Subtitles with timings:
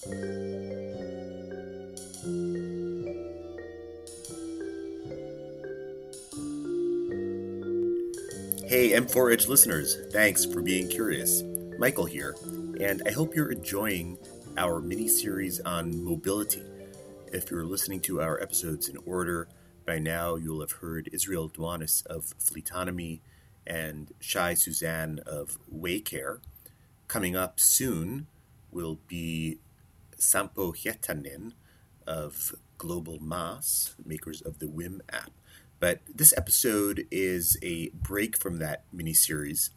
[0.00, 0.10] Hey,
[8.92, 11.42] M4 Edge listeners, thanks for being curious.
[11.80, 12.36] Michael here,
[12.80, 14.16] and I hope you're enjoying
[14.56, 16.62] our mini series on mobility.
[17.32, 19.48] If you're listening to our episodes in order,
[19.84, 23.18] by now you'll have heard Israel Duanis of Fleetonomy
[23.66, 26.38] and Shai Suzan of Waycare.
[27.08, 28.28] Coming up soon
[28.70, 29.58] will be
[30.18, 31.52] Sampo Hietanen
[32.06, 35.30] of Global Mass, makers of the Whim app.
[35.80, 39.70] But this episode is a break from that mini series,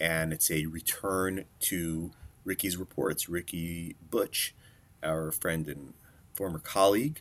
[0.00, 2.12] and it's a return to
[2.44, 3.28] Ricky's reports.
[3.28, 4.54] Ricky Butch,
[5.02, 5.94] our friend and
[6.34, 7.20] former colleague,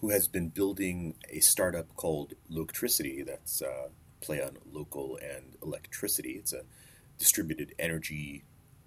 [0.00, 3.88] who has been building a startup called Loctricity that's uh,
[4.20, 6.32] play on local and electricity.
[6.32, 6.62] It's a
[7.18, 8.44] distributed energy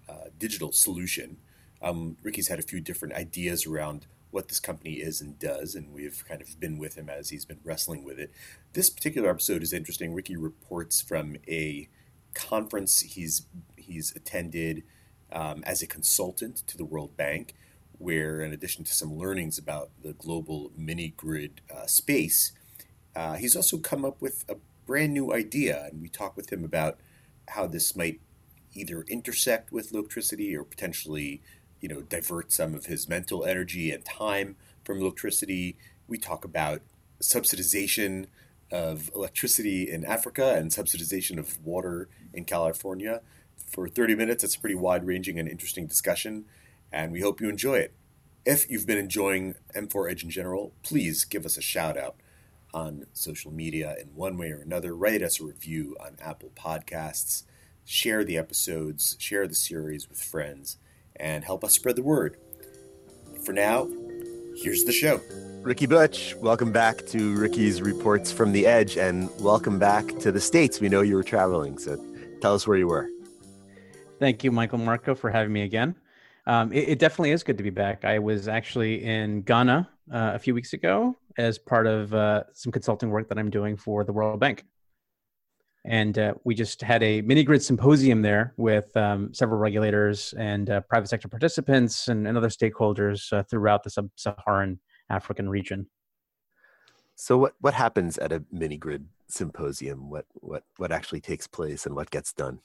[0.08, 1.36] uh, digital solution.
[1.82, 5.92] Um, Ricky's had a few different ideas around what this company is and does, and
[5.92, 8.30] we've kind of been with him as he's been wrestling with it.
[8.74, 10.14] This particular episode is interesting.
[10.14, 11.88] Ricky reports from a
[12.32, 13.46] conference he's
[13.76, 14.84] he's attended
[15.32, 17.54] um, as a consultant to the World Bank,
[17.98, 22.52] where in addition to some learnings about the global mini grid uh, space,
[23.16, 26.64] uh, he's also come up with a brand new idea, and we talk with him
[26.64, 26.98] about
[27.48, 28.20] how this might
[28.74, 31.42] either intersect with Loctricity or potentially,
[31.80, 35.76] you know, divert some of his mental energy and time from Loctricity.
[36.06, 36.82] We talk about
[37.20, 38.26] subsidization
[38.70, 43.20] of electricity in Africa and subsidization of water in California.
[43.56, 46.44] For 30 minutes, it's a pretty wide ranging and interesting discussion,
[46.92, 47.94] and we hope you enjoy it.
[48.44, 52.16] If you've been enjoying M4 Edge in general, please give us a shout out
[52.72, 54.94] on social media in one way or another.
[54.94, 57.42] Write us a review on Apple Podcasts.
[57.84, 60.78] Share the episodes, share the series with friends,
[61.20, 62.36] and help us spread the word.
[63.44, 63.88] For now,
[64.56, 65.20] here's the show.
[65.62, 70.40] Ricky Butch, welcome back to Ricky's Reports from the Edge, and welcome back to the
[70.40, 70.80] States.
[70.80, 72.02] We know you were traveling, so
[72.40, 73.08] tell us where you were.
[74.18, 75.94] Thank you, Michael Marco, for having me again.
[76.46, 78.04] Um, it, it, definitely is good to be back.
[78.04, 82.72] I was actually in Ghana uh, a few weeks ago as part of uh, some
[82.72, 84.64] consulting work that I'm doing for the World Bank.
[85.84, 90.68] And uh, we just had a mini grid symposium there with um, several regulators and
[90.68, 95.86] uh, private sector participants and, and other stakeholders uh, throughout the sub Saharan African region.
[97.16, 100.10] So, what, what happens at a mini grid symposium?
[100.10, 102.60] What, what, what actually takes place and what gets done?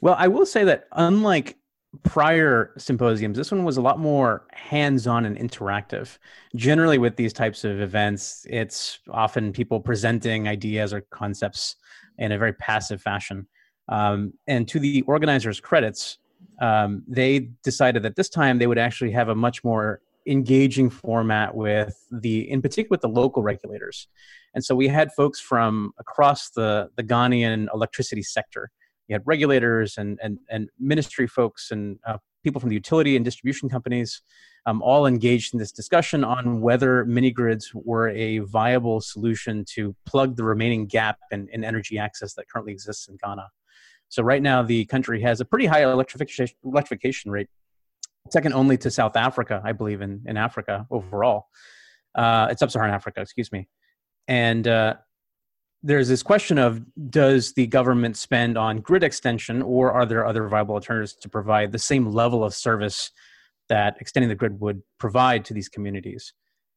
[0.00, 1.56] Well, I will say that unlike
[2.02, 6.18] prior symposiums, this one was a lot more hands on and interactive.
[6.54, 11.76] Generally, with these types of events, it's often people presenting ideas or concepts
[12.18, 13.46] in a very passive fashion.
[13.88, 16.18] Um, and to the organizers' credits,
[16.60, 21.54] um, they decided that this time they would actually have a much more engaging format
[21.54, 24.08] with the, in particular, with the local regulators.
[24.54, 28.70] And so we had folks from across the, the Ghanaian electricity sector
[29.08, 33.24] you had regulators and and and ministry folks and uh, people from the utility and
[33.24, 34.22] distribution companies
[34.66, 39.94] um, all engaged in this discussion on whether mini grids were a viable solution to
[40.06, 43.48] plug the remaining gap in, in energy access that currently exists in Ghana.
[44.08, 47.48] So right now the country has a pretty high electrification electrification rate,
[48.30, 51.46] second only to South Africa, I believe, in in Africa overall.
[52.14, 53.68] Uh, it's sub-Saharan Africa, excuse me,
[54.26, 54.94] and uh,
[55.86, 60.48] there's this question of does the government spend on grid extension or are there other
[60.48, 63.12] viable alternatives to provide the same level of service
[63.68, 66.32] that extending the grid would provide to these communities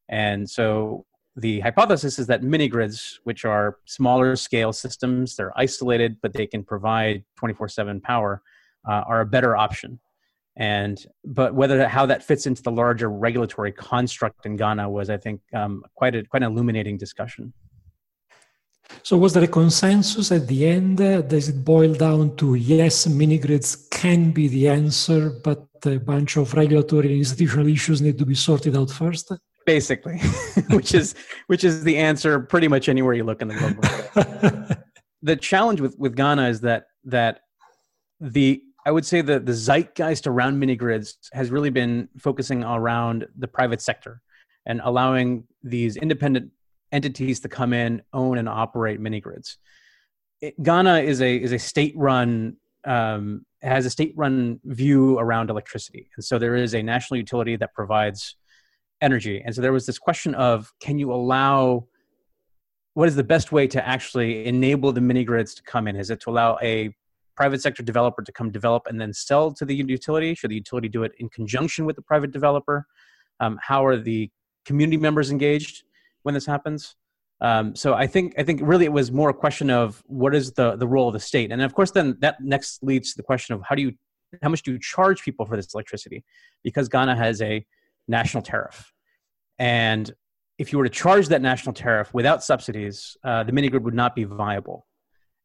[0.10, 1.06] and so
[1.36, 6.46] the hypothesis is that mini grids which are smaller scale systems they're isolated but they
[6.46, 8.42] can provide 24/7 power
[8.88, 10.00] uh, are a better option
[10.56, 15.18] and but whether how that fits into the larger regulatory construct in Ghana was I
[15.18, 17.54] think um, quite a quite an illuminating discussion.
[19.04, 20.98] So was there a consensus at the end?
[20.98, 26.38] Does it boil down to yes, mini grids can be the answer, but a bunch
[26.38, 29.32] of regulatory and institutional issues need to be sorted out first?
[29.66, 30.18] Basically,
[30.70, 31.16] which is
[31.48, 34.78] which is the answer pretty much anywhere you look in the world.
[35.22, 37.42] the challenge with, with Ghana is that that
[38.20, 43.28] the I would say that the zeitgeist around mini grids has really been focusing around
[43.38, 44.22] the private sector
[44.66, 46.52] and allowing these independent
[46.92, 49.58] entities to come in, own, and operate mini grids.
[50.62, 56.10] Ghana is a is a state run um, has a state run view around electricity,
[56.16, 58.36] and so there is a national utility that provides
[59.02, 59.42] energy.
[59.44, 61.88] And so there was this question of can you allow
[62.94, 65.96] what is the best way to actually enable the mini grids to come in?
[65.96, 66.94] Is it to allow a
[67.38, 70.36] private sector developer to come develop and then sell to the utility?
[70.36, 72.86] Should the utility do it in conjunction with the private developer?
[73.40, 74.30] Um, how are the
[74.66, 75.84] community members engaged
[76.24, 76.96] when this happens?
[77.42, 80.52] Um, so I think I think really it was more a question of what is
[80.52, 83.24] the the role of the state, and of course then that next leads to the
[83.24, 83.94] question of how do you
[84.44, 86.24] how much do you charge people for this electricity?
[86.64, 87.66] Because Ghana has a
[88.08, 88.92] national tariff,
[89.58, 90.12] and
[90.58, 93.94] if you were to charge that national tariff without subsidies, uh, the mini grid would
[93.94, 94.86] not be viable.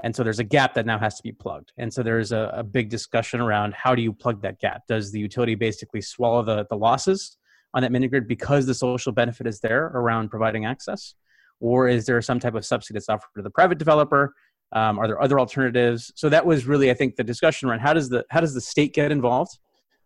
[0.02, 1.72] And so there's a gap that now has to be plugged.
[1.78, 4.82] And so there's a, a, big discussion around how do you plug that gap?
[4.88, 7.38] Does the utility basically swallow the, the losses
[7.74, 11.14] on that mini grid because the social benefit is there around providing access?
[11.60, 14.34] Or is there some type of subsidy that's offered to the private developer?
[14.72, 16.12] Um, are there other alternatives?
[16.16, 18.60] So that was really, I think, the discussion around how does the how does the
[18.60, 19.58] state get involved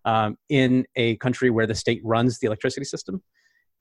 [0.04, 3.22] um, in a country where the state runs the electricity system,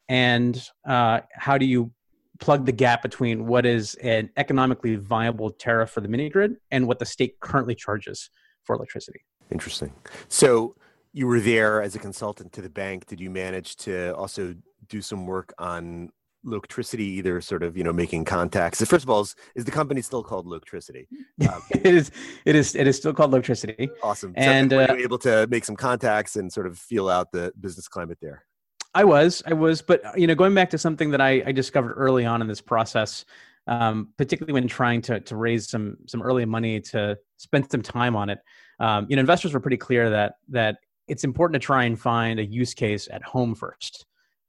[0.07, 1.91] and uh, how do you
[2.39, 6.87] plug the gap between what is an economically viable tariff for the mini grid and
[6.87, 8.29] what the state currently charges
[8.63, 9.21] for electricity.
[9.51, 9.93] Interesting.
[10.27, 10.75] So
[11.17, 13.07] you were there as a consultant to the bank.
[13.07, 14.53] Did you manage to also
[14.87, 16.11] do some work on
[16.45, 18.85] Loketricity, either sort of you know making contacts?
[18.85, 21.07] First of all, is, is the company still called Loketricity?
[21.49, 22.11] Um, it is.
[22.45, 22.75] It is.
[22.75, 23.89] It is still called Loketricity.
[24.03, 24.31] Awesome.
[24.35, 27.31] And so were uh, you able to make some contacts and sort of feel out
[27.31, 28.45] the business climate there?
[28.93, 31.93] I was, I was, but you know, going back to something that I, I discovered
[31.93, 33.25] early on in this process,
[33.65, 38.15] um, particularly when trying to to raise some some early money to spend some time
[38.15, 38.39] on it.
[38.79, 42.39] Um, you know, investors were pretty clear that that it's important to try and find
[42.39, 44.05] a use case at home first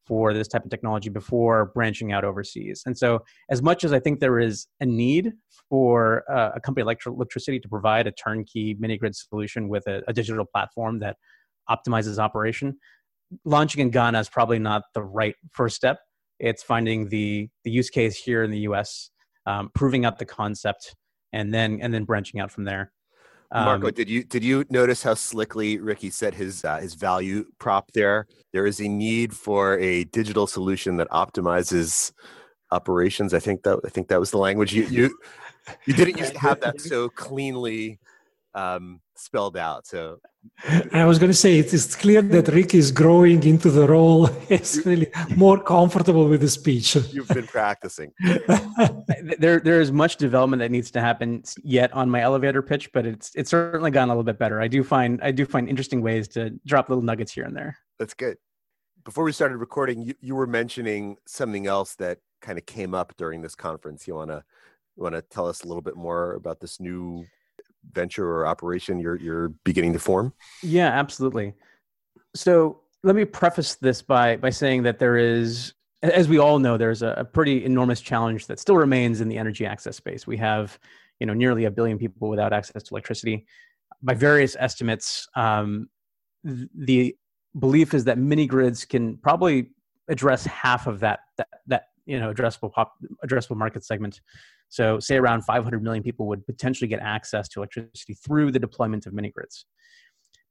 [0.06, 2.82] for this type of technology before branching out overseas.
[2.86, 3.20] And so,
[3.50, 5.32] as much as I think there is a need
[5.68, 10.02] for uh, a company like Loketricity to provide a turnkey mini grid solution with a,
[10.08, 11.16] a digital platform that
[11.68, 12.78] optimizes operation,
[13.44, 15.98] launching in Ghana is probably not the right first step.
[16.38, 19.10] It's finding the the use case here in the U.S.,
[19.46, 20.94] um, proving out the concept,
[21.32, 22.92] and then and then branching out from there.
[23.50, 27.46] Um, Marco, did you did you notice how slickly Ricky set his uh, his value
[27.58, 28.26] prop there?
[28.52, 32.12] There is a need for a digital solution that optimizes
[32.70, 33.32] operations.
[33.32, 35.18] I think that I think that was the language you you
[35.86, 37.98] you didn't used to have that so cleanly
[38.54, 39.86] um, spelled out.
[39.86, 40.18] So
[40.92, 44.26] I was going to say it is clear that Rick is growing into the role.
[44.48, 46.96] He's really more comfortable with the speech.
[46.96, 48.12] You've been practicing.
[49.38, 53.06] there, there is much development that needs to happen yet on my elevator pitch, but
[53.06, 54.60] it's it's certainly gone a little bit better.
[54.60, 57.76] I do find I do find interesting ways to drop little nuggets here and there.
[57.98, 58.36] That's good.
[59.04, 63.14] Before we started recording, you, you were mentioning something else that kind of came up
[63.16, 64.06] during this conference.
[64.06, 64.44] You wanna
[64.96, 67.24] you wanna tell us a little bit more about this new
[67.92, 70.32] venture or operation you're you're beginning to form?
[70.62, 71.54] Yeah, absolutely.
[72.34, 76.76] So let me preface this by by saying that there is as we all know
[76.76, 80.36] there's a, a, pretty enormous challenge that still remains in the energy access space we
[80.36, 80.78] have
[81.18, 83.46] you know nearly a billion people without access to electricity
[84.02, 85.88] by various estimates um,
[86.44, 87.16] the
[87.58, 89.70] belief is that mini grids can probably
[90.08, 92.94] address half of that that, that you know addressable pop,
[93.24, 94.20] addressable market segment
[94.68, 99.06] so, say around 500 million people would potentially get access to electricity through the deployment
[99.06, 99.64] of mini grids.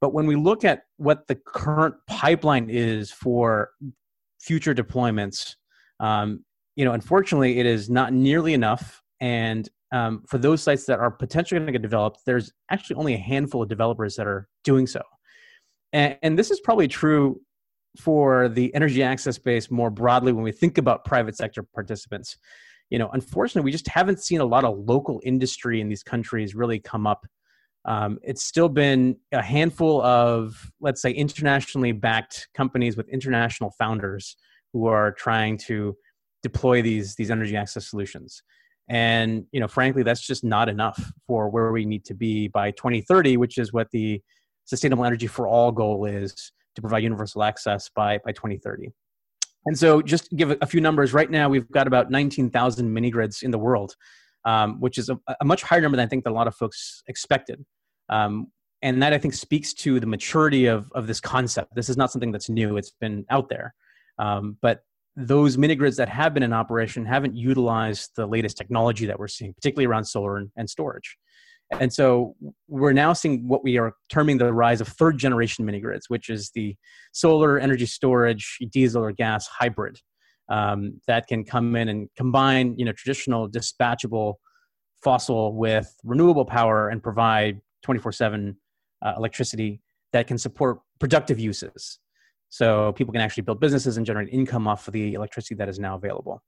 [0.02, 3.72] But when we look at what the current pipeline is for
[4.40, 5.56] future deployments,
[6.00, 6.44] um,
[6.76, 9.02] you know, unfortunately, it is not nearly enough.
[9.20, 13.14] And um, for those sites that are potentially going to get developed, there's actually only
[13.16, 15.02] a handful of developers that are doing so.
[15.94, 17.42] And, and this is probably true
[17.98, 22.38] for the energy access space more broadly when we think about private sector participants
[22.90, 26.56] you know, unfortunately, we just haven't seen a lot of local industry in these countries
[26.56, 27.26] really come up.
[27.86, 34.36] Um, it's still been a handful of, let's say, internationally backed companies with international founders
[34.74, 35.96] who are trying to
[36.44, 38.44] deploy these these energy access solutions.
[38.90, 42.72] And you know, frankly, that's just not enough for where we need to be by
[42.72, 44.22] 2030, which is what the
[44.66, 48.92] Sustainable Energy for All goal is to provide universal access by by 2030.
[49.68, 51.14] And so, just give a few numbers.
[51.14, 53.96] Right now, we've got about 19,000 mini grids in the world,
[54.46, 56.56] um, which is a, a, much higher number than I think that a lot of
[56.56, 57.66] folks expected.
[58.08, 58.48] Um,
[58.82, 61.76] and that I think speaks to the maturity of, of this concept.
[61.76, 63.74] This is not something that's new, it's been out there.
[64.20, 64.84] Um, but
[65.18, 69.28] those mini grids that have been in operation haven't utilized the latest technology that we're
[69.28, 71.18] seeing, particularly around solar and, and storage.
[71.80, 72.36] And so
[72.68, 76.30] we're now seeing what we are terming the rise of third generation mini grids, which
[76.30, 76.76] is the
[77.12, 80.00] solar energy storage, diesel or gas hybrid
[80.50, 84.36] um, that can come in and combine, you know, traditional dispatchable
[85.04, 88.56] fossil with renewable power and provide 24/7
[89.06, 89.82] uh, electricity
[90.14, 92.00] that can support productive uses.
[92.50, 95.80] So people can actually build businesses and generate income off of the electricity that is
[95.80, 96.42] now available.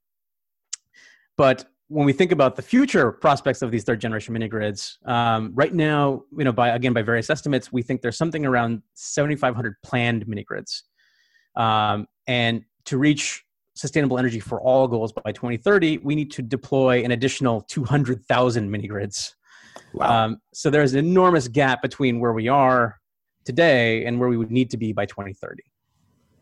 [1.37, 5.51] But when we think about the future prospects of these third generation mini grids, um,
[5.53, 9.75] right now, you know, by again by various estimates, we think there's something around 7,500
[9.83, 10.83] planned mini grids,
[11.55, 13.43] um, and to reach
[13.75, 18.87] sustainable energy for all goals by 2030, we need to deploy an additional 200,000 mini
[18.87, 19.35] grids.
[19.93, 20.25] Wow.
[20.25, 22.99] Um, so there's an enormous gap between where we are
[23.45, 25.63] today and where we would need to be by 2030.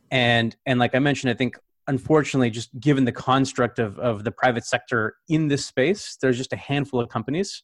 [0.09, 1.57] And and like I mentioned, I think
[1.87, 6.53] unfortunately, just given the construct of, of the private sector in this space, there's just
[6.53, 7.63] a handful of companies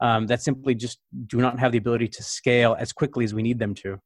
[0.00, 3.42] um, that simply just do not have the ability to scale as quickly as we
[3.42, 4.00] need them to.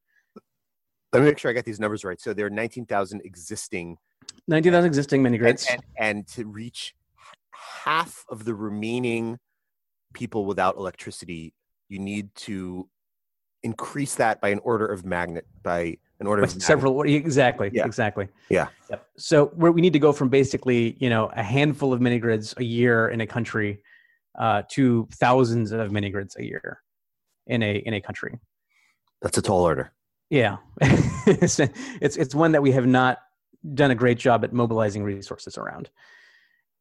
[1.12, 2.20] Let me make sure I got these numbers right.
[2.20, 3.96] So there are 19,000 existing
[4.48, 5.66] 19,000 existing mini grids.
[5.70, 6.94] And, and, and, to reach
[7.84, 9.38] half of the remaining
[10.14, 11.54] people without electricity,
[11.88, 12.88] you need to
[13.62, 17.84] increase that by an order of magnet by an order of several exactly yeah.
[17.84, 18.28] exactly.
[18.48, 18.68] Yeah.
[18.90, 19.06] Yep.
[19.16, 22.64] so we need to go from basically you know a handful of mini grids a
[22.64, 23.82] year in a country
[24.38, 26.82] uh, to thousands of mini grids a year
[27.46, 28.38] in a in a country.
[29.22, 29.92] That's a tall order.
[30.30, 30.58] Yeah.
[31.26, 33.18] It's, it's it's one that we have not
[33.74, 35.90] done a great job at mobilizing resources around.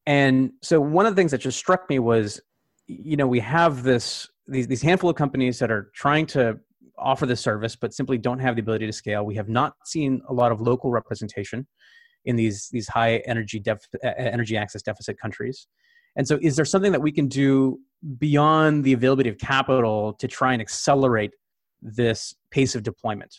[0.06, 2.40] And so one of the things that just struck me was
[2.88, 6.58] you know we have this these these handful of companies that are trying to
[7.00, 9.26] offer the service but simply don't have the ability to scale.
[9.26, 11.68] We have not seen a lot of local representation
[12.26, 15.68] in these these high energy def, energy access deficit countries.
[16.16, 17.80] And so, is there something that we can do
[18.18, 21.32] beyond the availability of capital to try and accelerate
[21.82, 23.34] this pace of deployment?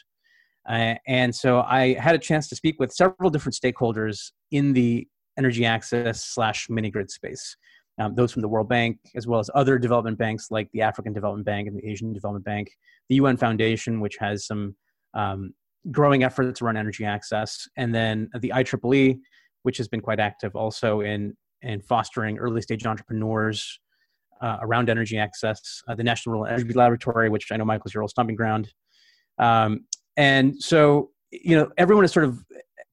[0.68, 5.06] Uh, and so, I had a chance to speak with several different stakeholders in the
[5.38, 7.56] energy access slash mini grid space.
[8.00, 11.12] Um, those from the World Bank, as well as other development banks like the African
[11.12, 12.70] Development Bank and the Asian Development Bank,
[13.10, 14.74] the UN Foundation, which has some
[15.12, 15.52] um,
[15.90, 19.18] growing efforts around energy access, and then the IEEE,
[19.64, 23.78] which has been quite active also in in fostering early stage entrepreneurs
[24.40, 25.82] uh, around energy access.
[25.86, 28.72] Uh, the National Renewable Energy Laboratory, which I know Michael's your old stomping ground,
[29.38, 29.84] um,
[30.16, 32.42] and so you know everyone is sort of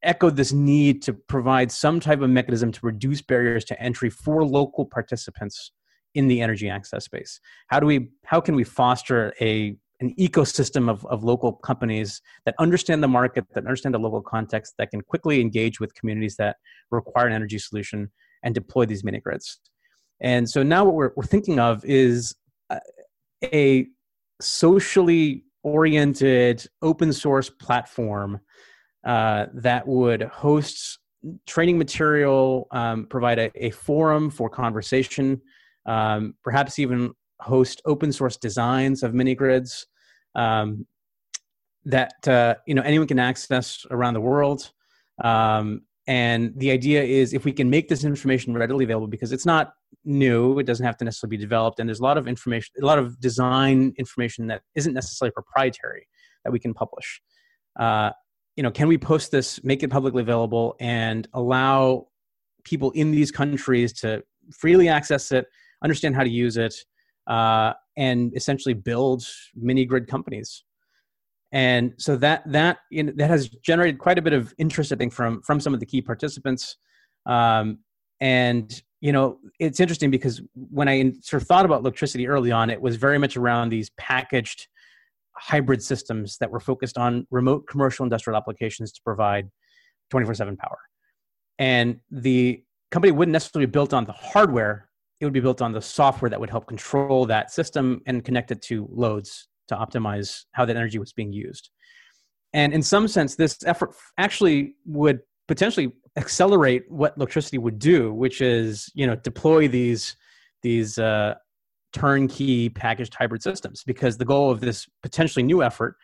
[0.04, 4.46] echoed this need to provide some type of mechanism to reduce barriers to entry for
[4.46, 5.72] local participants
[6.16, 10.89] in the energy access space how do we how can we foster a an ecosystem
[10.89, 15.01] of, of local companies that understand the market, that understand the local context, that can
[15.01, 16.58] quickly engage with communities that
[16.92, 18.12] require an energy solution
[18.44, 19.60] and deploy these mini grids.
[20.22, 22.36] And so now what we're, we're thinking of is
[22.72, 22.80] a,
[23.54, 23.88] a
[24.39, 28.39] socially oriented open source platform
[29.07, 30.99] uh, that would host
[31.45, 35.41] training material, um, provide a, a, forum for conversation,
[35.85, 39.87] um, perhaps even host open source designs of mini grids
[40.35, 40.85] um,
[41.85, 44.71] that uh, you know anyone can access around the world.
[45.23, 49.45] Um, and the idea is if we can make this information readily available because it's
[49.45, 49.71] not
[50.03, 52.85] new, it doesn't have to necessarily be developed, and there's a lot of information, a
[52.85, 56.07] lot of design information that isn't necessarily proprietary
[56.43, 57.21] that we can publish.
[57.79, 58.11] Uh,
[58.57, 62.07] you know, can we post this, make it publicly available, and allow
[62.63, 65.45] people in these countries to freely access it,
[65.83, 66.73] understand how to use it,
[67.27, 69.23] uh, and essentially build
[69.55, 70.63] mini grid companies.
[71.51, 74.95] And so that that you know, that has generated quite a bit of interest, I
[74.95, 76.77] think, from from some of the key participants.
[77.25, 77.79] Um,
[78.19, 82.71] and you know, it's interesting because when I sort of thought about Loctricity early on,
[82.71, 84.67] it was very much around these packaged
[85.38, 89.50] hybrid systems that were focused on remote commercial industrial applications to provide
[90.10, 90.77] 24/7 power.
[91.60, 94.88] And the company wouldn't necessarily be built on the hardware
[95.20, 98.51] it would be built on the software that would help control that system and connect
[98.51, 101.70] it to loads to optimize how that energy was being used.
[102.53, 108.41] And in some sense, this effort actually would potentially accelerate what Loctricity would do, which
[108.41, 110.15] is you know deploy these
[110.63, 111.36] these uh,
[111.94, 113.84] turnkey packaged hybrid systems.
[113.86, 115.96] Because the goal of this potentially new effort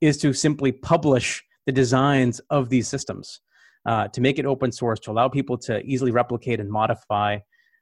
[0.00, 3.40] is to simply publish the designs of these systems
[3.86, 7.38] uh, to make it open source to allow people to easily replicate and modify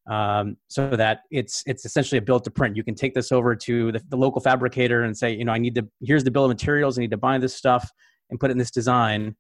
[0.09, 2.77] um, so that it's it's essentially a built to print.
[2.77, 5.59] You can take this over to the, the, local fabricator and say, you know, I
[5.59, 6.99] need to here's the bill of materials.
[6.99, 7.91] I need to buy this stuff
[8.31, 9.37] and put it in this design.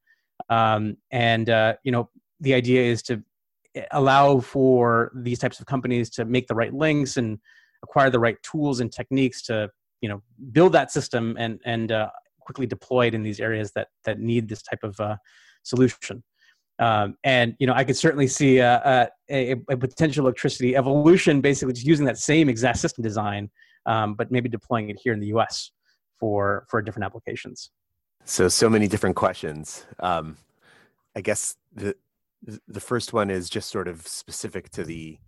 [0.50, 2.10] Um, and uh, you know,
[2.40, 3.22] the idea is to
[3.92, 7.38] allow for these types of companies to make the right links and
[7.82, 9.70] acquire the right tools and techniques to
[10.00, 13.88] you know build that system and and uh, quickly deploy it in these areas that
[14.04, 15.16] that need this type of uh,
[15.62, 16.22] solution.
[16.80, 21.74] Um, and you know, I could certainly see a, a, a, potential Loctricity evolution, basically
[21.74, 23.50] just using that same exact system design,
[23.86, 25.72] um, but maybe deploying it here in the U.S.
[26.18, 27.70] for for different applications.
[28.24, 29.86] So, so many different questions.
[29.98, 30.36] Um,
[31.16, 31.96] I guess the
[32.68, 35.18] the first one is just sort of specific to the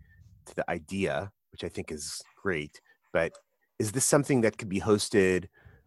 [0.47, 2.81] to the idea, which I think is great,
[3.13, 3.33] but
[3.79, 5.47] is this something that could be hosted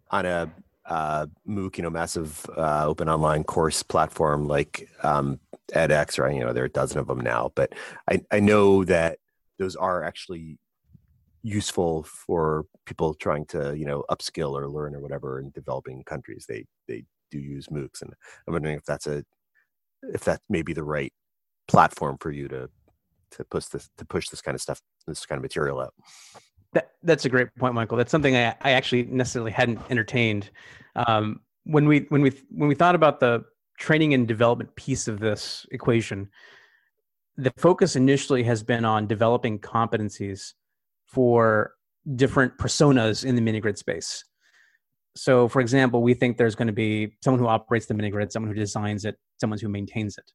[0.10, 0.52] on a
[0.86, 5.40] uh, MOOC, you know, massive uh, open online course platform like um,
[5.74, 7.52] edX, or you know, there are a dozen of them now.
[7.56, 7.74] But
[8.10, 9.20] I, I know that
[9.60, 10.60] those are actually
[11.42, 16.46] useful for people trying to, you know, upskill or learn or whatever in developing countries.
[16.48, 18.14] They they do use MOOCs, and
[18.48, 19.24] I'm wondering if that's a
[20.04, 21.14] if that may be the right
[21.68, 22.70] platform for you to
[23.38, 25.94] to push this to push this kind of stuff, this kind of material out.
[26.74, 27.98] That, that's a great point, Michael.
[27.98, 30.50] That's something I, I actually necessarily hadn't entertained.
[30.96, 33.44] Um, when we when we when we thought about the
[33.78, 36.30] training and development piece of this equation,
[37.38, 40.54] the focus initially has been on developing competencies
[41.06, 41.74] for
[42.16, 44.26] different personas in the mini grid space.
[45.16, 48.32] So, for example, we think there's going to be someone who operates the mini grid,
[48.32, 50.32] someone who designs it, someone who maintains it.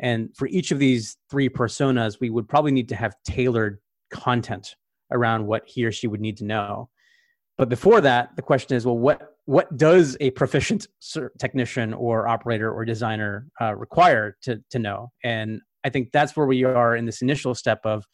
[0.00, 3.78] And for each of these three personas, we would probably need to have tailored
[4.10, 4.74] content
[5.12, 6.88] around what he or she would need to know.
[7.56, 10.88] But before that, the question is, well, what what does a proficient
[11.38, 15.12] technician or operator or designer uh, require to to know?
[15.22, 18.04] And I think that's where we are in this initial step of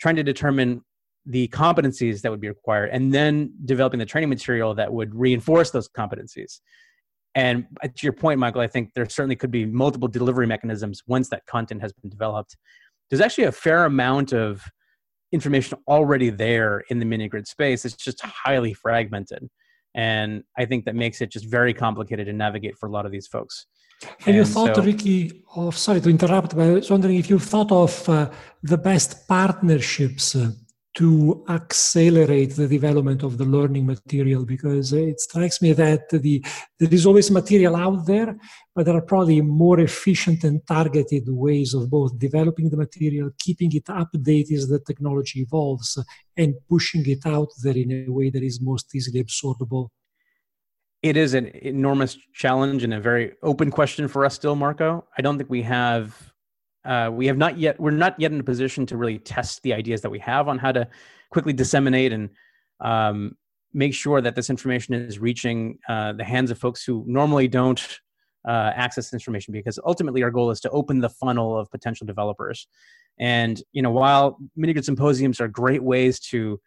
[0.00, 0.82] trying to determine
[1.26, 5.70] the competencies that would be required, and then developing the training material that would reinforce
[5.70, 6.60] those competencies.
[7.34, 11.28] And to your point, Michael, I think there certainly could be multiple delivery mechanisms once
[11.28, 12.56] that content has been developed.
[13.08, 14.62] There's actually a fair amount of
[15.32, 17.84] information already there in the mini grid space.
[17.84, 19.48] It's just highly fragmented.
[19.94, 23.12] And I think that makes it just very complicated to navigate for a lot of
[23.12, 23.66] these folks.
[24.02, 27.28] Have and you thought, so, Ricky, of, sorry to interrupt, but I was wondering if
[27.28, 28.30] you've thought of uh,
[28.62, 30.52] the best partnerships uh,
[30.96, 36.44] to accelerate the development of the learning material because it strikes me that the
[36.80, 38.36] there is always material out there
[38.74, 43.70] but there are probably more efficient and targeted ways of both developing the material keeping
[43.72, 45.96] it updated as the technology evolves
[46.36, 49.90] and pushing it out there in a way that is most easily absorbable.
[51.02, 55.06] It is an enormous challenge and a very open question for us still marco.
[55.16, 56.29] I don't think we have
[56.84, 59.74] uh, we have not yet we're not yet in a position to really test the
[59.74, 60.88] ideas that we have on how to
[61.30, 62.30] quickly disseminate and
[62.80, 63.36] um,
[63.72, 68.00] make sure that this information is reaching uh, the hands of folks who normally don't
[68.48, 72.66] uh, access information because ultimately our goal is to open the funnel of potential developers.
[73.18, 76.58] And you know while mini grid symposiums are great ways to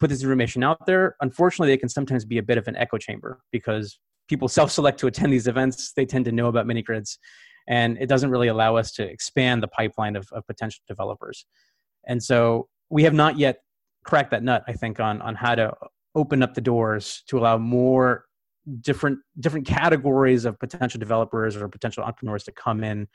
[0.00, 2.98] put this information out there unfortunately they can sometimes be a bit of an echo
[2.98, 5.92] chamber because people self-select to attend these events.
[5.92, 7.18] They tend to know about mini grids
[7.68, 11.46] and it doesn't really allow us to expand the pipeline of, of potential developers.
[12.06, 13.60] And so we have not yet
[14.04, 15.72] cracked that nut, I think, on on how to
[16.14, 18.26] open up the doors to allow more
[18.80, 23.08] different different categories of potential developers or potential entrepreneurs to come in.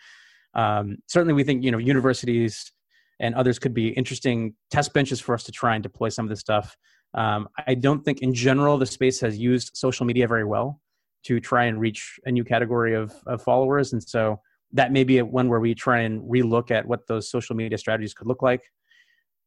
[0.54, 2.72] Um, certainly, we think you know universities
[3.20, 6.30] and others could be interesting test benches for us to try and deploy some of
[6.30, 6.78] this stuff.
[7.14, 10.80] Um, I don't think, in general, the space has used social media very well
[11.24, 13.94] to try and reach a new category of, of followers.
[13.94, 14.40] And so
[14.74, 18.14] that may be one where we try and relook at what those social media strategies
[18.14, 18.62] could look like.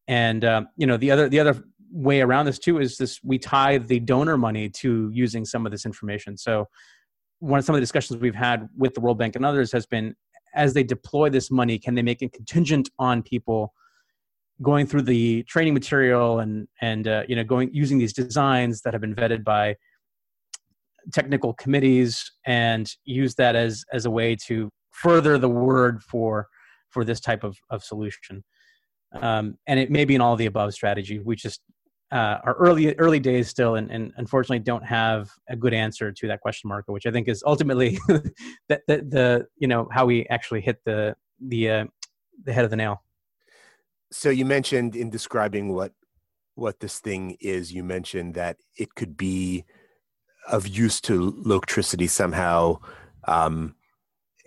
[0.08, 3.38] And um, you know, the other the other way around this too is this: we
[3.38, 6.36] tie the donor money to using some of this information.
[6.36, 6.66] So
[7.38, 9.86] one of some of the discussions we've had with the World Bank and others has
[9.86, 10.16] been
[10.54, 13.72] as they deploy this money, can they make it contingent on people
[14.62, 18.92] going through the training material and and uh, you know going using these designs that
[18.92, 19.76] have been vetted by
[21.10, 26.46] technical committees and use that as as a way to further the word for
[26.88, 28.42] for this type of, of solution.
[29.20, 31.20] Um, and it may be an all the above strategy.
[31.20, 31.60] We just
[32.12, 36.26] uh, are early early days still and, and unfortunately don't have a good answer to
[36.26, 38.00] that question mark which i think is ultimately
[38.68, 41.84] that the, the you know how we actually hit the the uh,
[42.44, 43.02] the head of the nail.
[44.12, 45.92] So you mentioned in describing what
[46.54, 49.64] what this thing is you mentioned that it could be
[50.48, 52.78] of use to Loctricity somehow
[53.26, 53.74] um,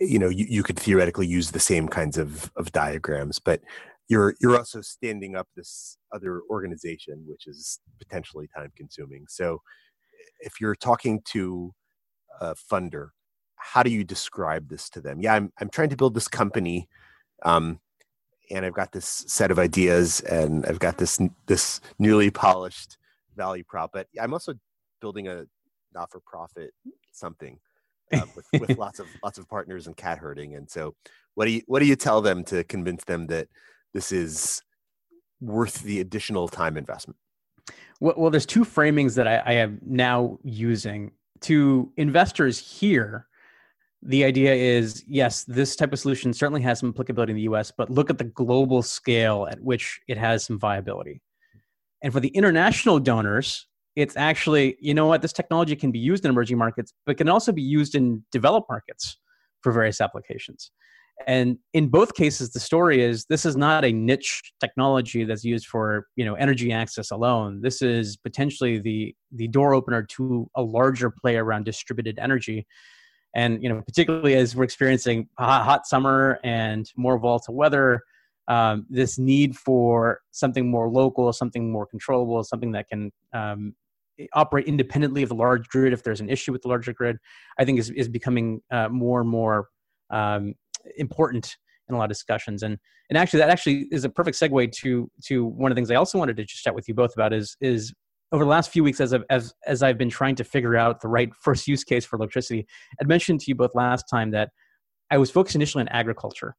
[0.00, 3.60] you know you, you could theoretically use the same kinds of, of diagrams but
[4.08, 9.60] you're you're also standing up this other organization which is potentially time consuming so
[10.40, 11.72] if you're talking to
[12.40, 13.08] a funder
[13.56, 15.20] how do you describe this to them?
[15.20, 16.88] Yeah i'm, I'm trying to build this company
[17.44, 17.80] um,
[18.50, 22.98] and i've got this set of ideas and i've got this this newly polished
[23.36, 24.54] value prop but i'm also
[25.00, 25.44] building a
[25.94, 26.72] not for profit
[27.12, 27.58] something
[28.12, 30.54] um, with, with lots of lots of partners and cat herding.
[30.54, 30.94] And so,
[31.34, 33.48] what do you what do you tell them to convince them that
[33.92, 34.62] this is
[35.40, 37.18] worth the additional time investment?
[38.00, 43.26] Well, well there's two framings that I, I am now using to investors here.
[44.02, 47.70] the idea is yes, this type of solution certainly has some applicability in the US,
[47.70, 51.22] but look at the global scale at which it has some viability.
[52.02, 56.24] And for the international donors, it's actually, you know what, this technology can be used
[56.24, 59.18] in emerging markets, but can also be used in developed markets
[59.62, 60.70] for various applications.
[61.26, 65.66] And in both cases, the story is this is not a niche technology that's used
[65.66, 67.60] for you know energy access alone.
[67.62, 72.66] This is potentially the the door opener to a larger play around distributed energy.
[73.34, 78.02] And you know, particularly as we're experiencing hot summer and more volatile weather,
[78.48, 83.74] um, this need for something more local, something more controllable, something that can um,
[84.32, 87.16] operate independently of the large grid if there's an issue with the larger grid,
[87.58, 89.68] I think is is becoming uh, more and more
[90.10, 90.54] um,
[90.96, 91.56] important
[91.88, 92.62] in a lot of discussions.
[92.62, 92.78] And
[93.10, 95.96] and actually, that actually is a perfect segue to to one of the things I
[95.96, 97.92] also wanted to just chat with you both about is is
[98.32, 101.00] over the last few weeks as I've, as as I've been trying to figure out
[101.00, 102.66] the right first use case for Loctricity.
[103.00, 104.50] I'd mentioned to you both last time that
[105.10, 106.56] I was focused initially on agriculture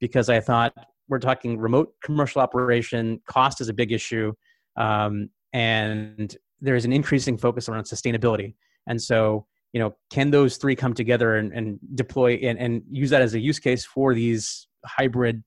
[0.00, 0.72] because I thought
[1.08, 4.32] we're talking remote commercial operation, cost is a big issue,
[4.76, 8.54] um, and there's an increasing focus around sustainability.
[8.86, 13.10] And so you know can those three come together and, and deploy and, and use
[13.10, 15.42] that as a use case for these hybrid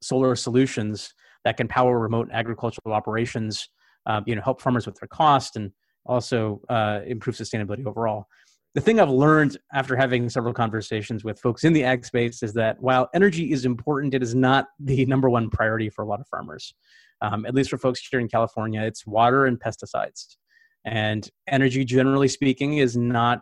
[0.00, 1.12] solar solutions
[1.44, 3.68] that can power remote agricultural operations
[4.06, 5.72] um, you know help farmers with their cost and
[6.06, 8.26] also uh, improve sustainability overall
[8.74, 12.52] the thing i've learned after having several conversations with folks in the ag space is
[12.52, 16.20] that while energy is important it is not the number one priority for a lot
[16.20, 16.74] of farmers
[17.20, 20.36] um, at least for folks here in california it's water and pesticides.
[20.84, 23.40] And energy generally speaking is not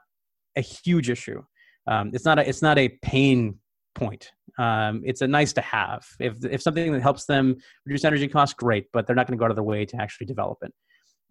[0.56, 1.42] a huge issue.
[1.86, 3.58] Um, it's not a it's not a pain
[3.94, 4.32] point.
[4.58, 6.04] Um, it's a nice to have.
[6.18, 9.40] If if something that helps them reduce energy costs great but they're not going to
[9.40, 10.72] go out of their way to actually develop it.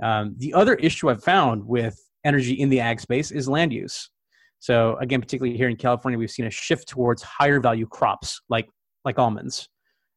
[0.04, 4.10] Um, the other issue i've found with energy in the ag space is land use.
[4.60, 8.70] So again particularly here in california we've seen a shift towards higher value crops like
[9.04, 9.68] like almonds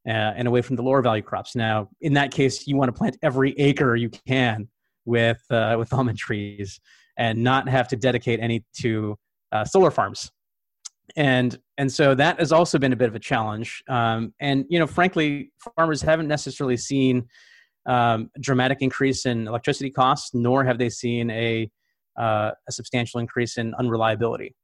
[0.07, 1.57] uh, and away from the lower value crops.
[1.57, 4.69] Now in that case you want to plant every acre you can
[5.05, 6.81] with uh, with almond trees
[7.17, 9.17] and not have to dedicate any to
[9.53, 10.31] uh, solar farms.
[11.17, 13.83] And and so that has also been a bit of a challenge.
[13.89, 17.27] Um, and you know frankly farmers haven't necessarily seen
[17.87, 21.71] um, dramatic increase in electricity costs nor have they seen a
[22.17, 24.55] uh, a substantial increase in unreliability.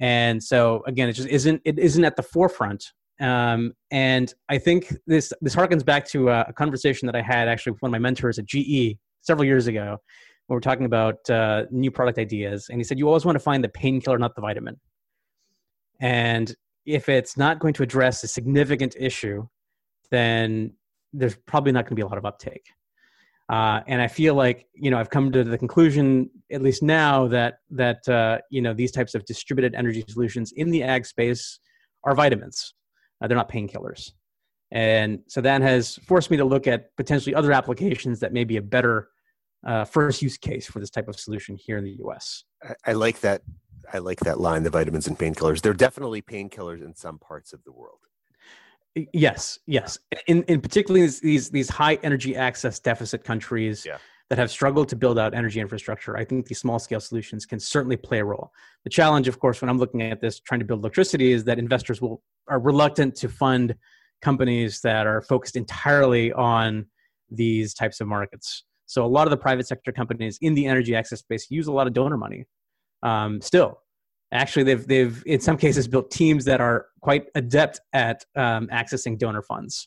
[0.00, 4.94] And so again it just isn't it isn't at the forefront um, and i think
[5.06, 7.92] this this harkens back to a, a conversation that i had actually with one of
[7.92, 9.98] my mentors at ge several years ago
[10.46, 13.36] when we are talking about uh, new product ideas, and he said you always want
[13.36, 14.78] to find the painkiller, not the vitamin.
[16.00, 19.46] And if it's not going to address a significant issue,
[20.10, 20.72] then
[21.12, 22.64] there's probably not going to be a lot of uptake.
[23.48, 27.28] Uh, and I feel like you know I've come to the conclusion, at least now,
[27.28, 31.58] that that uh, you know these types of distributed energy solutions in the ag space
[32.04, 32.74] are vitamins.
[33.20, 34.12] Uh, they're not painkillers,
[34.70, 38.56] and so that has forced me to look at potentially other applications that may be
[38.56, 39.08] a better
[39.66, 42.44] uh, first use case for this type of solution here in the U.S.
[42.62, 43.42] I, I like that.
[43.92, 44.62] I like that line.
[44.62, 45.60] The vitamins and painkillers.
[45.60, 47.98] They're definitely painkillers in some parts of the world.
[49.12, 49.98] Yes, yes.
[50.26, 53.98] In in particularly these these high energy access deficit countries yeah.
[54.28, 57.60] That have struggled to build out energy infrastructure, I think these small scale solutions can
[57.60, 58.50] certainly play a role.
[58.82, 61.60] The challenge, of course, when I'm looking at this, trying to build Loctricity, is that
[61.60, 63.76] investors will are reluctant to fund
[64.22, 66.86] companies that are focused entirely on
[67.30, 68.64] these types of markets.
[68.86, 71.72] So a lot of the private sector companies in the energy access space use a
[71.72, 72.46] lot of donor money.
[73.04, 73.78] Um, still,
[74.32, 79.18] actually, they've they've in some cases built teams that are quite adept at um, accessing
[79.18, 79.86] donor funds,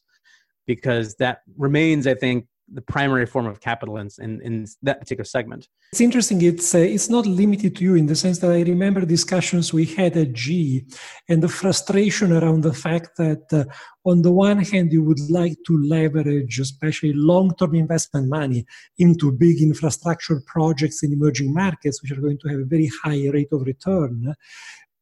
[0.65, 5.25] because that remains, I think, the primary form of capital in, in, in that particular
[5.25, 5.67] segment.
[5.91, 6.41] It's interesting.
[6.41, 9.85] It's uh, it's not limited to you in the sense that I remember discussions we
[9.85, 10.83] had at GE,
[11.29, 13.65] and the frustration around the fact that uh,
[14.05, 18.65] on the one hand you would like to leverage, especially long-term investment money,
[18.97, 23.27] into big infrastructure projects in emerging markets, which are going to have a very high
[23.29, 24.35] rate of return.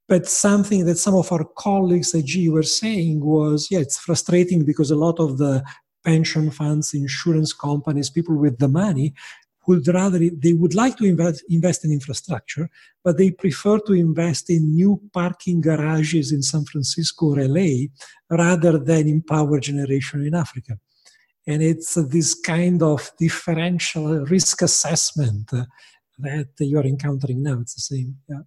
[0.08, 4.64] But something that some of our colleagues at GE were saying was, yeah, it's frustrating
[4.64, 5.66] because a lot of the
[6.12, 9.08] pension funds, insurance companies, people with the money
[9.68, 12.70] would rather they would like to invest, invest in infrastructure,
[13.04, 17.72] but they prefer to invest in new parking garages in San Francisco or LA
[18.30, 20.74] rather than in power generation in Africa.
[21.46, 25.52] And it's this kind of differential risk assessment
[26.20, 27.60] that you're encountering now.
[27.60, 28.16] It's the same.
[28.30, 28.44] Yeah.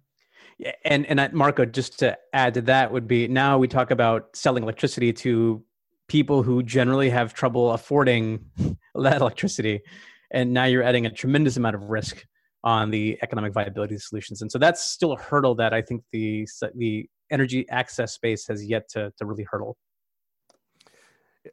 [0.57, 4.35] Yeah, and and Marco, just to add to that, would be now we talk about
[4.35, 5.63] selling electricity to
[6.11, 8.45] people who generally have trouble affording
[8.95, 9.81] that electricity
[10.31, 12.25] and now you're adding a tremendous amount of risk
[12.65, 14.41] on the economic viability solutions.
[14.41, 16.45] And so that's still a hurdle that I think the
[16.75, 19.77] the energy access space has yet to, to really hurdle.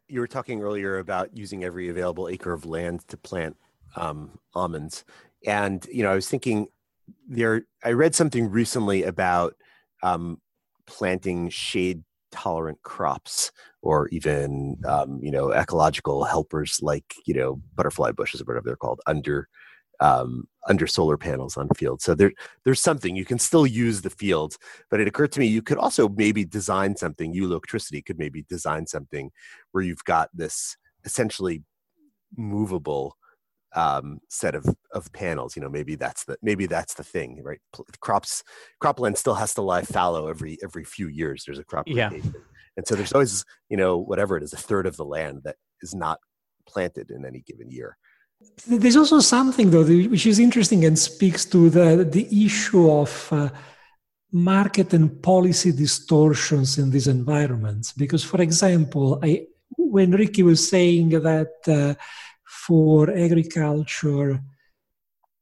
[0.08, 3.56] You were talking earlier about using every available acre of land to plant
[3.94, 5.04] um, almonds,
[5.46, 6.66] and you know I was thinking
[7.28, 7.62] there.
[7.84, 9.54] I read something recently about
[10.02, 10.40] um,
[10.84, 13.50] planting shade tolerant crops
[13.82, 18.76] or even um, you know ecological helpers like you know butterfly bushes or whatever they're
[18.76, 19.48] called under
[20.00, 22.04] um, under solar panels on fields.
[22.04, 22.32] So there,
[22.64, 24.58] there's something you can still use the fields,
[24.90, 27.34] but it occurred to me you could also maybe design something.
[27.34, 29.30] You Loctricity could maybe design something
[29.72, 31.62] where you've got this essentially
[32.36, 33.16] movable
[33.74, 35.56] um, set of of panels.
[35.56, 37.60] You know, maybe that's the maybe that's the thing, right?
[38.00, 38.42] Crops
[38.82, 41.44] cropland still has to lie fallow every every few years.
[41.44, 42.10] There's a crop yeah.
[42.76, 45.56] and so there's always you know whatever it is, a third of the land that
[45.82, 46.18] is not
[46.66, 47.96] planted in any given year.
[48.66, 53.48] There's also something though which is interesting and speaks to the the issue of uh,
[54.32, 57.92] market and policy distortions in these environments.
[57.92, 61.94] Because, for example, I when Ricky was saying that uh,
[62.48, 64.40] for agriculture,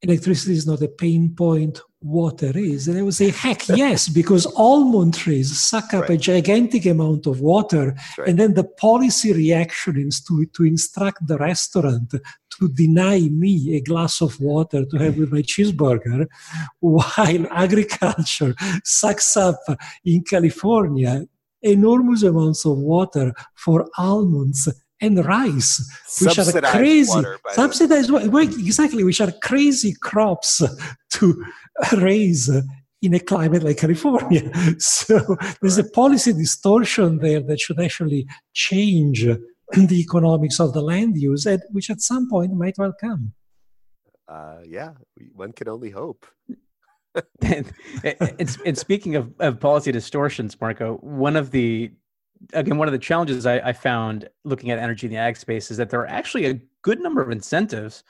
[0.03, 2.89] electricity is not a pain point, water is.
[2.89, 6.11] And I would say, heck yes, because almond trees suck up right.
[6.11, 7.97] a gigantic amount of water.
[8.19, 8.29] Right.
[8.29, 12.15] And then the policy reaction is to, to instruct the restaurant
[12.59, 16.27] to deny me a glass of water to have with my cheeseburger,
[16.81, 19.61] while agriculture sucks up
[20.05, 21.27] in California
[21.63, 24.69] enormous amounts of water for almonds
[25.01, 25.87] and rice,
[26.21, 30.63] which are crazy water, subsidized water, exactly, which are crazy crops
[31.11, 31.45] to
[31.99, 32.51] raise
[33.03, 34.51] in a climate like California.
[34.79, 39.25] So there's a policy distortion there that should actually change
[39.73, 43.33] the economics of the land use, and which at some point might well come.
[44.29, 44.93] Uh, yeah,
[45.35, 46.27] one can only hope.
[47.43, 47.73] and,
[48.05, 51.91] and, and, speaking of, of policy distortions, Marco, one of the
[52.53, 55.71] again, one of the challenges I, I, found looking at energy in the ag space
[55.71, 58.05] is that there are actually a good number of incentives,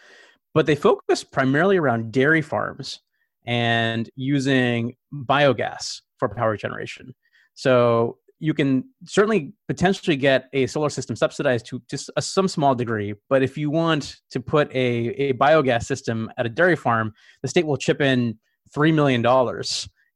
[0.54, 3.00] but they focus primarily around dairy farms
[3.46, 7.14] and using biogas for power generation.
[7.54, 12.74] So you can certainly potentially get a solar system subsidized to just a, some small
[12.74, 17.14] degree, but if you want to put a, a biogas system at a dairy farm,
[17.42, 18.38] the state will chip in
[18.74, 19.24] $3 million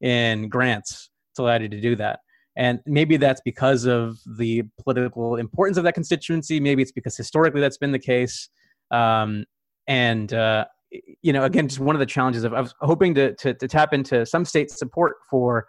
[0.01, 2.21] in grants to allow you to do that.
[2.57, 6.61] And maybe that's because of the political importance of that constituency.
[6.61, 8.49] Maybe it's because historically that's been the case.
[8.91, 9.45] Um,
[9.87, 10.67] and, uh,
[11.23, 13.69] you know, again, just one of the challenges of I was hoping to, to, to
[13.69, 15.67] tap into some state support for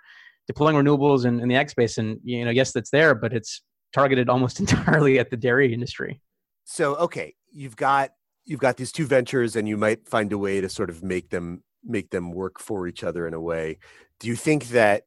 [0.47, 1.97] deploying renewables in, in the ag space.
[1.97, 3.61] And, you know, yes, that's there, but it's
[3.93, 6.19] targeted almost entirely at the dairy industry.
[6.65, 8.11] So, okay, you've got
[8.45, 11.29] you've got these two ventures and you might find a way to sort of make
[11.29, 13.77] them make them work for each other in a way.
[14.19, 15.03] Do you think that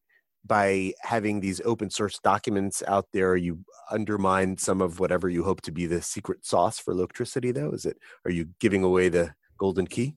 [0.47, 5.63] by having these open source documents out there you undermine some of whatever you hope
[5.63, 7.71] to be the secret sauce for Loctricity though?
[7.71, 10.17] Is it are you giving away the golden key?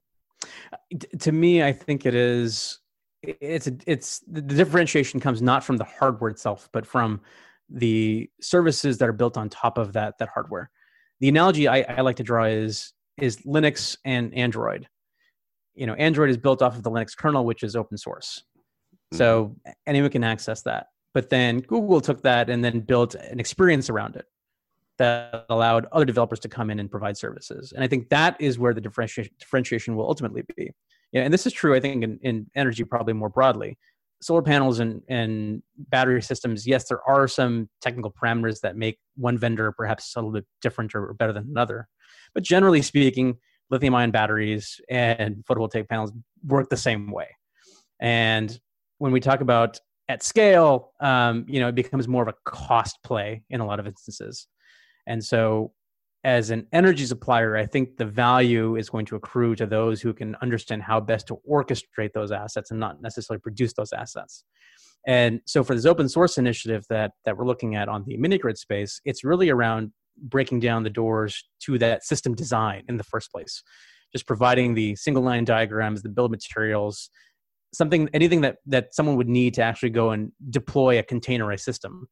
[1.20, 2.80] To me i think it is
[3.24, 7.22] it's a, it's the differentiation comes not from the hardware itself but from
[7.70, 10.70] the services that are built on top of that that hardware.
[11.20, 14.88] The analogy I, I like to draw is is linux and android.
[15.76, 18.44] You know android is built off of the linux kernel which is open source
[19.14, 19.72] so mm-hmm.
[19.86, 20.88] anyone can access that.
[21.14, 24.26] But then Google took that and then built an experience around it
[24.98, 27.72] that allowed other developers to come in and provide services.
[27.72, 30.72] And I think that is where the differentiation, differentiation will ultimately be.
[31.12, 33.78] Yeah, and this is true, I think, in, in energy probably more broadly.
[34.22, 39.38] Solar panels and, and battery systems, yes, there are some technical parameters that make one
[39.38, 41.88] vendor perhaps a little bit different or better than another.
[42.34, 43.38] But generally speaking,
[43.70, 46.12] lithium ion batteries and photovoltaic panels
[46.46, 47.28] work the same way.
[48.00, 48.60] And
[49.00, 49.80] when we talk about
[50.10, 53.80] at scale, um, you know, it becomes more of a cost play in a lot
[53.80, 54.48] of instances.
[55.06, 55.74] And so,
[56.24, 60.14] as an energy supplier, I think the value is going to accrue to those who
[60.14, 64.44] can understand how best to orchestrate those assets and not necessarily produce those assets.
[65.06, 68.38] And so, for this open source initiative that that we're looking at on the mini
[68.38, 73.04] grid space, it's really around breaking down the doors to that system design in the
[73.04, 73.64] first place.
[74.12, 77.10] Just providing the single line diagrams, the build materials,
[77.74, 82.08] something anything that that someone would need to actually go and deploy a containerized system.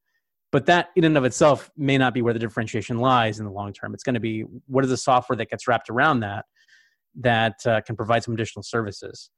[0.52, 3.52] But that in and of itself may not be where the differentiation lies in the
[3.52, 3.94] long term.
[3.94, 6.46] It's going to be what is the software that gets wrapped around that
[7.22, 9.30] that uh, can provide some additional services?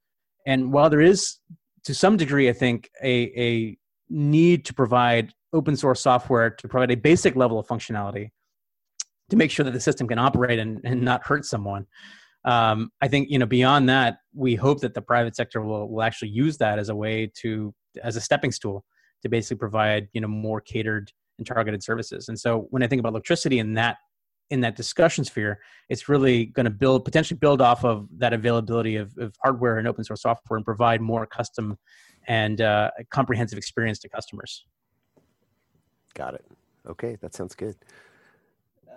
[0.46, 1.40] And while there is
[1.88, 3.78] to some degree i think a, a
[4.10, 8.30] need to provide open source software to provide a basic level of functionality
[9.30, 11.86] to make sure that the system can operate and, and not hurt someone
[12.48, 16.04] um, I think you know beyond that, we hope that the private sector will, will
[16.04, 17.74] actually use that as a way to
[18.04, 18.86] as a stepping stool
[19.24, 22.30] to basically provide you know more catered and targeted services.
[22.30, 23.98] And so when i think about Loctricity in that
[24.50, 28.96] in that discussion sphere it's really going to build potentially build off of that availability
[28.96, 31.78] of, of hardware and open source software and provide more custom
[32.28, 34.66] and uh, comprehensive experience to customers.
[36.14, 36.46] Got it.
[36.88, 37.76] Okay that sounds good.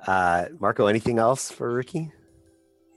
[0.06, 2.12] Uh, marco anything else for ricky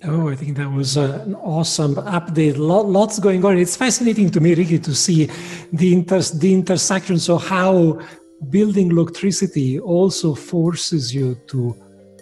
[0.05, 2.57] Oh, I think that was uh, an awesome update.
[2.57, 3.57] lots going on.
[3.57, 5.29] It's fascinating to me, Ricky, to see
[5.71, 7.19] the inter- the intersection.
[7.19, 8.01] So how
[8.49, 11.73] building Loctricity also forces you to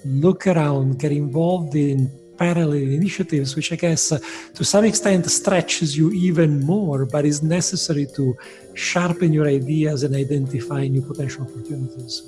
[0.05, 4.19] look around, get involved in parallel initiatives, which I guess uh,
[4.53, 8.37] to some extent stretches you even more, but is necessary to
[8.75, 12.21] sharpen your ideas and identify new potential opportunities.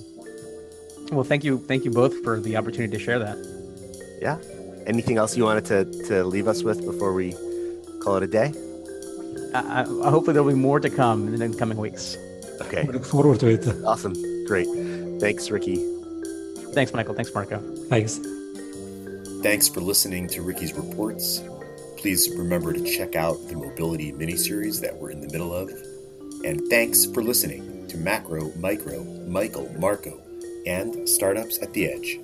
[1.11, 3.37] Well, thank you, thank you both for the opportunity to share that.
[4.19, 4.37] Yeah,
[4.87, 7.33] anything else you wanted to, to leave us with before we
[8.01, 8.53] call it a day?
[9.53, 12.17] I, I, hopefully there'll be more to come in the coming weeks.
[12.61, 12.83] Okay.
[12.83, 13.67] We look forward to it.
[13.85, 14.13] Awesome.
[14.45, 14.67] Great.
[15.19, 15.77] Thanks, Ricky.
[16.73, 17.13] Thanks, Michael.
[17.13, 17.59] Thanks, Marco.
[17.89, 18.19] Thanks.
[19.41, 21.41] Thanks for listening to Ricky's reports.
[21.97, 25.69] Please remember to check out the mobility mini-series that we're in the middle of.
[26.43, 30.19] And thanks for listening to Macro, Micro, Michael, Marco,
[30.65, 32.19] and Startups at the Edge.